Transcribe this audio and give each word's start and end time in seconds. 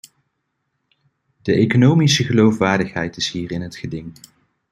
De 1.41 1.53
economische 1.53 2.23
geloofwaardigheid 2.23 3.17
is 3.17 3.31
hier 3.31 3.51
in 3.51 3.61
het 3.61 3.75
geding. 3.77 4.11